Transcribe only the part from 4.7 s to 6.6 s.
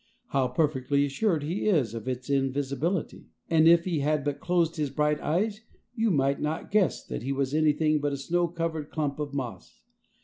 his bright eyes you might